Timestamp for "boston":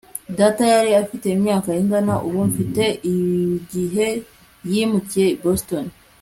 5.43-5.85